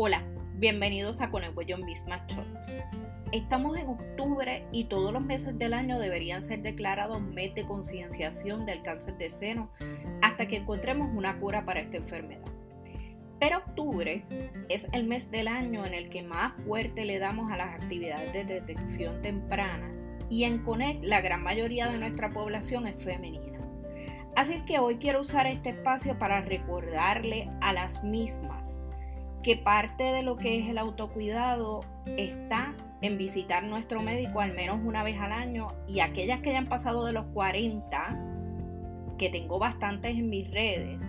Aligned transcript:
Hola, 0.00 0.22
bienvenidos 0.54 1.20
a 1.20 1.28
Con 1.28 1.42
el 1.42 1.52
Cuello 1.52 1.76
Misma 1.76 2.24
Shots. 2.28 2.78
Estamos 3.32 3.76
en 3.76 3.88
octubre 3.88 4.64
y 4.70 4.84
todos 4.84 5.12
los 5.12 5.20
meses 5.20 5.58
del 5.58 5.74
año 5.74 5.98
deberían 5.98 6.44
ser 6.44 6.62
declarados 6.62 7.20
mes 7.20 7.52
de 7.56 7.64
concienciación 7.64 8.64
del 8.64 8.82
cáncer 8.82 9.18
de 9.18 9.28
seno 9.28 9.72
hasta 10.22 10.46
que 10.46 10.58
encontremos 10.58 11.08
una 11.12 11.40
cura 11.40 11.64
para 11.64 11.80
esta 11.80 11.96
enfermedad. 11.96 12.46
Pero 13.40 13.58
octubre 13.58 14.22
es 14.68 14.86
el 14.92 15.02
mes 15.02 15.32
del 15.32 15.48
año 15.48 15.84
en 15.84 15.94
el 15.94 16.10
que 16.10 16.22
más 16.22 16.54
fuerte 16.62 17.04
le 17.04 17.18
damos 17.18 17.50
a 17.50 17.56
las 17.56 17.74
actividades 17.74 18.32
de 18.32 18.44
detección 18.44 19.20
temprana 19.20 19.90
y 20.30 20.44
en 20.44 20.62
CONECT 20.62 21.02
la 21.02 21.20
gran 21.22 21.42
mayoría 21.42 21.88
de 21.88 21.98
nuestra 21.98 22.30
población 22.30 22.86
es 22.86 23.02
femenina. 23.02 23.58
Así 24.36 24.52
es 24.52 24.62
que 24.62 24.78
hoy 24.78 24.98
quiero 24.98 25.22
usar 25.22 25.48
este 25.48 25.70
espacio 25.70 26.16
para 26.20 26.40
recordarle 26.40 27.50
a 27.60 27.72
las 27.72 28.04
mismas 28.04 28.84
que 29.48 29.56
parte 29.56 30.12
de 30.12 30.22
lo 30.22 30.36
que 30.36 30.58
es 30.58 30.68
el 30.68 30.76
autocuidado 30.76 31.80
está 32.18 32.74
en 33.00 33.16
visitar 33.16 33.64
nuestro 33.64 34.02
médico 34.02 34.42
al 34.42 34.52
menos 34.52 34.78
una 34.84 35.02
vez 35.02 35.18
al 35.18 35.32
año 35.32 35.68
y 35.86 36.00
aquellas 36.00 36.40
que 36.40 36.50
hayan 36.50 36.66
pasado 36.66 37.06
de 37.06 37.14
los 37.14 37.24
40, 37.32 38.26
que 39.16 39.30
tengo 39.30 39.58
bastantes 39.58 40.18
en 40.18 40.28
mis 40.28 40.50
redes, 40.50 41.02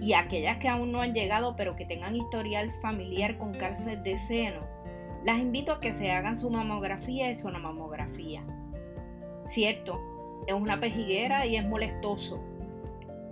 y 0.00 0.14
aquellas 0.14 0.56
que 0.56 0.68
aún 0.68 0.90
no 0.90 1.02
han 1.02 1.12
llegado 1.12 1.54
pero 1.54 1.76
que 1.76 1.84
tengan 1.84 2.16
historial 2.16 2.72
familiar 2.80 3.36
con 3.36 3.52
cáncer 3.52 4.02
de 4.02 4.16
seno, 4.16 4.60
las 5.22 5.38
invito 5.38 5.72
a 5.72 5.80
que 5.82 5.92
se 5.92 6.10
hagan 6.10 6.38
su 6.38 6.48
mamografía 6.48 7.30
y 7.30 7.36
su 7.36 7.46
mamografía. 7.50 8.42
Cierto, 9.44 10.00
es 10.46 10.54
una 10.54 10.80
pejiguera 10.80 11.44
y 11.44 11.56
es 11.56 11.64
molestoso. 11.66 12.42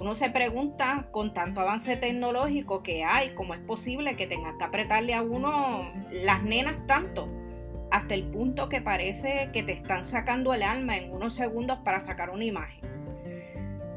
Uno 0.04 0.14
se 0.14 0.28
pregunta, 0.28 1.06
con 1.12 1.32
tanto 1.32 1.62
avance 1.62 1.96
tecnológico 1.96 2.82
que 2.82 3.04
hay, 3.04 3.30
cómo 3.30 3.54
es 3.54 3.60
posible 3.60 4.16
que 4.16 4.26
tenga 4.26 4.58
que 4.58 4.64
apretarle 4.64 5.14
a 5.14 5.22
uno 5.22 5.90
las 6.10 6.42
nenas 6.42 6.76
tanto, 6.86 7.26
hasta 7.90 8.12
el 8.12 8.24
punto 8.24 8.68
que 8.68 8.82
parece 8.82 9.48
que 9.54 9.62
te 9.62 9.72
están 9.72 10.04
sacando 10.04 10.52
el 10.52 10.62
alma 10.62 10.98
en 10.98 11.10
unos 11.10 11.32
segundos 11.32 11.78
para 11.86 12.00
sacar 12.00 12.28
una 12.28 12.44
imagen. 12.44 12.82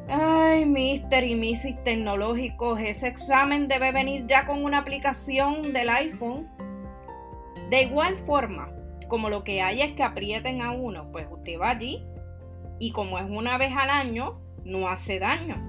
Ay, 0.08 0.66
mister 0.66 1.26
y 1.26 1.36
misis 1.36 1.76
tecnológicos, 1.84 2.80
ese 2.80 3.10
examen 3.10 3.68
debe 3.68 3.92
venir 3.92 4.28
ya 4.28 4.48
con 4.48 4.64
una 4.64 4.78
aplicación 4.78 5.74
del 5.74 5.90
iPhone. 5.90 6.48
De 7.70 7.82
igual 7.82 8.16
forma, 8.16 8.72
como 9.10 9.30
lo 9.30 9.44
que 9.44 9.62
hay 9.62 9.82
es 9.82 9.92
que 9.92 10.04
aprieten 10.04 10.62
a 10.62 10.72
uno, 10.72 11.12
pues 11.12 11.28
usted 11.30 11.60
va 11.60 11.72
allí 11.72 12.02
y 12.80 12.94
como 12.94 13.20
es 13.20 13.26
una 13.30 13.58
vez 13.58 13.74
al 13.76 13.90
año, 13.90 14.40
no 14.64 14.88
hace 14.88 15.20
daño. 15.20 15.68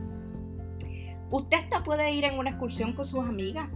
Usted 1.31 1.59
hasta 1.59 1.83
puede 1.83 2.11
ir 2.12 2.25
en 2.25 2.39
una 2.39 2.51
excursión 2.51 2.93
con 2.93 3.07
sus 3.07 3.21
amigas. 3.21 3.69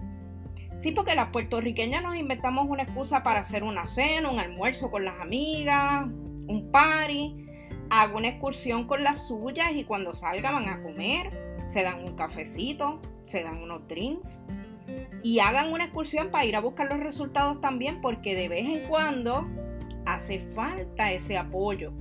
Sí, 0.78 0.92
porque 0.92 1.14
las 1.14 1.28
puertorriqueñas 1.28 2.02
nos 2.02 2.16
inventamos 2.16 2.66
una 2.68 2.82
excusa 2.82 3.22
para 3.22 3.40
hacer 3.40 3.62
una 3.62 3.86
cena, 3.86 4.30
un 4.30 4.40
almuerzo 4.40 4.90
con 4.90 5.04
las 5.04 5.20
amigas, 5.20 6.06
un 6.06 6.70
party 6.72 7.42
hago 7.92 8.16
una 8.16 8.28
excursión 8.28 8.86
con 8.86 9.04
las 9.04 9.28
suyas 9.28 9.72
y 9.74 9.84
cuando 9.84 10.14
salga 10.14 10.50
van 10.50 10.66
a 10.70 10.82
comer, 10.82 11.30
se 11.66 11.82
dan 11.82 12.02
un 12.02 12.16
cafecito, 12.16 13.02
se 13.22 13.42
dan 13.44 13.62
unos 13.62 13.86
drinks 13.86 14.42
y 15.22 15.40
hagan 15.40 15.70
una 15.70 15.84
excursión 15.84 16.30
para 16.30 16.46
ir 16.46 16.56
a 16.56 16.60
buscar 16.60 16.88
los 16.88 17.00
resultados 17.00 17.60
también 17.60 18.00
porque 18.00 18.34
de 18.34 18.48
vez 18.48 18.66
en 18.66 18.88
cuando 18.88 19.46
hace 20.06 20.40
falta 20.40 21.12
ese 21.12 21.36
apoyo. 21.36 21.92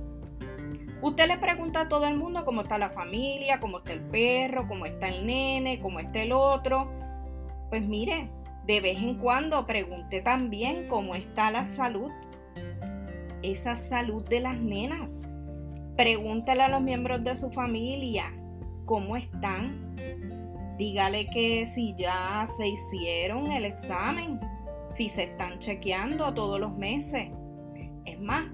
Usted 1.02 1.26
le 1.26 1.36
pregunta 1.38 1.82
a 1.82 1.88
todo 1.88 2.06
el 2.06 2.16
mundo 2.16 2.44
cómo 2.44 2.62
está 2.62 2.78
la 2.78 2.88
familia, 2.88 3.60
cómo 3.60 3.78
está 3.78 3.92
el 3.92 4.00
perro, 4.00 4.66
cómo 4.68 4.86
está 4.86 5.08
el 5.08 5.26
nene, 5.26 5.80
cómo 5.80 6.00
está 6.00 6.22
el 6.22 6.32
otro. 6.32 6.90
Pues 7.68 7.82
mire, 7.82 8.30
de 8.66 8.80
vez 8.80 8.98
en 8.98 9.18
cuando 9.18 9.66
pregunte 9.66 10.22
también 10.22 10.86
cómo 10.88 11.14
está 11.14 11.50
la 11.50 11.66
salud. 11.66 12.10
Esa 13.42 13.74
salud 13.74 14.24
de 14.28 14.40
las 14.40 14.58
nenas 14.60 15.26
Pregúntale 15.96 16.62
a 16.62 16.68
los 16.68 16.80
miembros 16.80 17.22
de 17.22 17.36
su 17.36 17.50
familia 17.50 18.32
cómo 18.86 19.16
están. 19.16 19.94
Dígale 20.78 21.28
que 21.28 21.66
si 21.66 21.94
ya 21.94 22.46
se 22.46 22.66
hicieron 22.66 23.52
el 23.52 23.66
examen, 23.66 24.40
si 24.90 25.08
se 25.10 25.24
están 25.24 25.58
chequeando 25.58 26.32
todos 26.32 26.58
los 26.58 26.76
meses. 26.76 27.28
Es 28.06 28.18
más, 28.18 28.46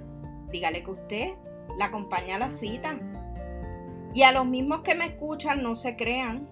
dígale 0.51 0.83
que 0.83 0.91
usted 0.91 1.31
la 1.77 1.87
acompaña 1.87 2.37
a 2.37 2.39
la 2.39 2.51
cita. 2.51 2.99
Y 4.15 4.23
a 4.23 4.33
los 4.33 4.47
mismos 4.47 4.81
que 4.81 4.95
me 4.95 5.07
escuchan, 5.07 5.63
no 5.63 5.75
se 5.75 5.97
crean, 5.97 6.49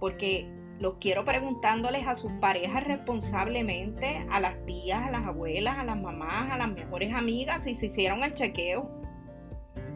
porque 0.00 0.50
los 0.78 0.96
quiero 1.00 1.24
preguntándoles 1.24 2.06
a 2.06 2.14
sus 2.14 2.32
parejas 2.32 2.84
responsablemente, 2.84 4.26
a 4.30 4.40
las 4.40 4.64
tías, 4.66 5.06
a 5.06 5.10
las 5.10 5.24
abuelas, 5.24 5.78
a 5.78 5.84
las 5.84 5.96
mamás, 5.96 6.50
a 6.50 6.58
las 6.58 6.70
mejores 6.70 7.14
amigas, 7.14 7.64
si 7.64 7.74
se 7.74 7.86
hicieron 7.86 8.22
el 8.24 8.32
chequeo. 8.32 8.90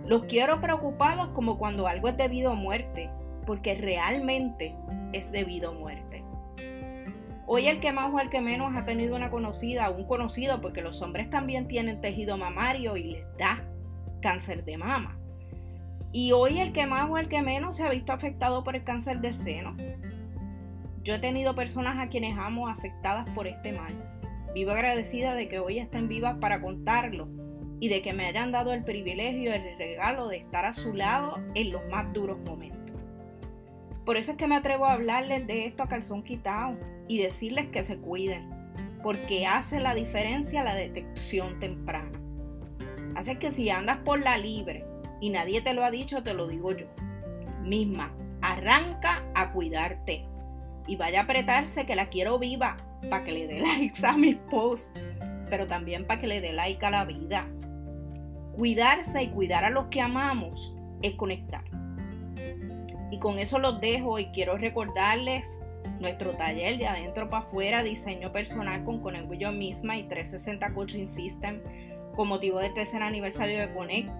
Los 0.06 0.24
quiero 0.24 0.60
preocupados 0.60 1.28
como 1.34 1.58
cuando 1.58 1.86
algo 1.86 2.08
es 2.08 2.16
debido 2.16 2.52
a 2.52 2.54
muerte, 2.54 3.10
porque 3.44 3.74
realmente 3.74 4.74
es 5.12 5.30
debido 5.30 5.70
a 5.70 5.74
muerte. 5.74 6.07
Hoy 7.50 7.66
el 7.66 7.80
que 7.80 7.92
más 7.92 8.12
o 8.12 8.20
el 8.20 8.28
que 8.28 8.42
menos 8.42 8.76
ha 8.76 8.84
tenido 8.84 9.16
una 9.16 9.30
conocida 9.30 9.88
o 9.88 9.96
un 9.96 10.04
conocido, 10.04 10.60
porque 10.60 10.82
los 10.82 11.00
hombres 11.00 11.30
también 11.30 11.66
tienen 11.66 11.98
tejido 11.98 12.36
mamario 12.36 12.98
y 12.98 13.04
les 13.04 13.36
da 13.38 13.64
cáncer 14.20 14.66
de 14.66 14.76
mama. 14.76 15.18
Y 16.12 16.32
hoy 16.32 16.60
el 16.60 16.74
que 16.74 16.86
más 16.86 17.08
o 17.08 17.16
el 17.16 17.26
que 17.26 17.40
menos 17.40 17.76
se 17.76 17.84
ha 17.84 17.88
visto 17.88 18.12
afectado 18.12 18.62
por 18.64 18.76
el 18.76 18.84
cáncer 18.84 19.20
del 19.20 19.32
seno. 19.32 19.78
Yo 21.02 21.14
he 21.14 21.18
tenido 21.20 21.54
personas 21.54 21.98
a 21.98 22.10
quienes 22.10 22.38
amo 22.38 22.68
afectadas 22.68 23.30
por 23.30 23.46
este 23.46 23.72
mal. 23.72 23.94
Vivo 24.52 24.72
agradecida 24.72 25.34
de 25.34 25.48
que 25.48 25.58
hoy 25.58 25.78
estén 25.78 26.06
vivas 26.06 26.36
para 26.42 26.60
contarlo 26.60 27.28
y 27.80 27.88
de 27.88 28.02
que 28.02 28.12
me 28.12 28.26
hayan 28.26 28.52
dado 28.52 28.74
el 28.74 28.84
privilegio, 28.84 29.54
el 29.54 29.78
regalo 29.78 30.28
de 30.28 30.36
estar 30.36 30.66
a 30.66 30.74
su 30.74 30.92
lado 30.92 31.38
en 31.54 31.72
los 31.72 31.80
más 31.88 32.12
duros 32.12 32.38
momentos. 32.40 32.87
Por 34.08 34.16
eso 34.16 34.30
es 34.30 34.38
que 34.38 34.46
me 34.46 34.56
atrevo 34.56 34.86
a 34.86 34.94
hablarles 34.94 35.46
de 35.46 35.66
esto 35.66 35.82
a 35.82 35.86
calzón 35.86 36.22
quitado 36.22 36.78
y 37.08 37.18
decirles 37.18 37.66
que 37.66 37.84
se 37.84 37.98
cuiden, 37.98 38.48
porque 39.02 39.46
hace 39.46 39.80
la 39.80 39.94
diferencia 39.94 40.64
la 40.64 40.74
detección 40.74 41.58
temprana. 41.58 42.18
Así 43.14 43.36
que 43.36 43.50
si 43.50 43.68
andas 43.68 43.98
por 43.98 44.18
la 44.20 44.38
libre 44.38 44.86
y 45.20 45.28
nadie 45.28 45.60
te 45.60 45.74
lo 45.74 45.84
ha 45.84 45.90
dicho, 45.90 46.22
te 46.22 46.32
lo 46.32 46.46
digo 46.46 46.72
yo. 46.72 46.86
Misma, 47.62 48.14
arranca 48.40 49.24
a 49.34 49.52
cuidarte 49.52 50.24
y 50.86 50.96
vaya 50.96 51.20
a 51.20 51.22
apretarse 51.24 51.84
que 51.84 51.94
la 51.94 52.08
quiero 52.08 52.38
viva 52.38 52.78
para 53.10 53.24
que 53.24 53.32
le 53.32 53.46
dé 53.46 53.60
likes 53.60 54.06
a 54.06 54.16
mis 54.16 54.36
posts, 54.36 54.90
pero 55.50 55.66
también 55.66 56.06
para 56.06 56.18
que 56.18 56.28
le 56.28 56.40
dé 56.40 56.54
like 56.54 56.86
a 56.86 56.90
la 56.90 57.04
vida. 57.04 57.46
Cuidarse 58.56 59.22
y 59.22 59.28
cuidar 59.28 59.66
a 59.66 59.70
los 59.70 59.88
que 59.88 60.00
amamos 60.00 60.74
es 61.02 61.12
conectar. 61.12 61.67
Y 63.10 63.18
con 63.18 63.38
eso 63.38 63.58
los 63.58 63.80
dejo 63.80 64.18
y 64.18 64.26
quiero 64.26 64.56
recordarles 64.56 65.60
nuestro 66.00 66.32
taller 66.32 66.78
de 66.78 66.86
adentro 66.86 67.28
para 67.28 67.44
afuera, 67.44 67.82
diseño 67.82 68.30
personal 68.32 68.84
con 68.84 69.00
Connect 69.00 69.32
yo 69.34 69.52
misma 69.52 69.96
y 69.96 70.04
360 70.04 70.74
Coaching 70.74 71.06
System 71.06 71.60
con 72.14 72.28
motivo 72.28 72.58
del 72.58 72.74
tercer 72.74 73.02
aniversario 73.02 73.58
de 73.58 73.72
Connect. 73.72 74.10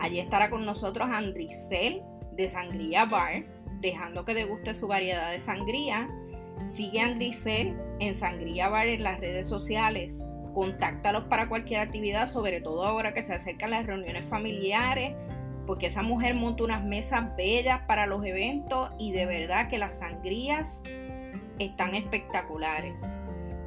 Allí 0.00 0.18
estará 0.18 0.50
con 0.50 0.64
nosotros 0.64 1.08
Andricel 1.12 2.02
de 2.32 2.48
Sangría 2.48 3.04
Bar, 3.04 3.44
dejando 3.80 4.24
que 4.24 4.34
deguste 4.34 4.74
su 4.74 4.86
variedad 4.86 5.30
de 5.30 5.38
sangría. 5.38 6.08
Sigue 6.68 7.00
a 7.00 7.08
en 7.08 8.14
Sangría 8.14 8.68
Bar 8.68 8.88
en 8.88 9.02
las 9.02 9.20
redes 9.20 9.46
sociales 9.48 10.24
contáctalos 10.52 11.24
para 11.24 11.48
cualquier 11.48 11.80
actividad, 11.80 12.26
sobre 12.26 12.60
todo 12.60 12.84
ahora 12.84 13.14
que 13.14 13.22
se 13.22 13.32
acercan 13.32 13.70
las 13.70 13.86
reuniones 13.86 14.24
familiares, 14.24 15.14
porque 15.66 15.86
esa 15.86 16.02
mujer 16.02 16.34
monta 16.34 16.64
unas 16.64 16.84
mesas 16.84 17.36
bellas 17.36 17.82
para 17.86 18.06
los 18.06 18.24
eventos 18.24 18.90
y 18.98 19.12
de 19.12 19.26
verdad 19.26 19.68
que 19.68 19.78
las 19.78 19.98
sangrías 19.98 20.82
están 21.58 21.94
espectaculares. 21.94 23.00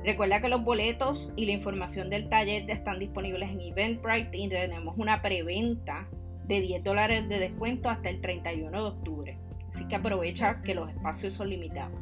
Recuerda 0.04 0.40
que 0.40 0.50
los 0.50 0.64
boletos 0.64 1.34
y 1.36 1.46
la 1.46 1.54
información 1.54 2.10
del 2.10 2.30
taller 2.30 2.70
están 2.70 3.00
disponibles 3.00 3.50
en 3.50 3.60
Eventbrite 3.60 4.38
y 4.38 4.48
tenemos 4.48 4.96
una 4.98 5.22
preventa 5.22 6.08
de 6.46 6.62
10 6.62 6.84
dólares 6.84 7.28
de 7.28 7.40
descuento 7.40 7.90
hasta 7.90 8.10
el 8.10 8.22
31 8.22 8.70
de 8.70 8.88
octubre. 8.88 9.40
Así 9.74 9.88
que 9.88 9.96
aprovecha 9.96 10.62
que 10.62 10.76
los 10.76 10.90
espacios 10.90 11.34
son 11.34 11.50
limitados. 11.50 12.00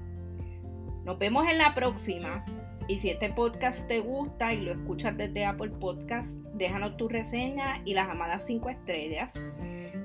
Nos 1.06 1.18
vemos 1.18 1.48
en 1.48 1.58
la 1.58 1.74
próxima. 1.74 2.44
Y 2.88 2.98
si 2.98 3.10
este 3.10 3.30
podcast 3.30 3.88
te 3.88 4.00
gusta 4.00 4.54
y 4.54 4.60
lo 4.60 4.74
escuchas 4.74 5.16
desde 5.16 5.46
Apple 5.46 5.72
Podcast, 5.80 6.40
déjanos 6.56 6.98
tu 6.98 7.08
reseña 7.08 7.82
y 7.86 7.94
las 7.94 8.10
amadas 8.10 8.46
5 8.46 8.70
estrellas. 8.70 9.42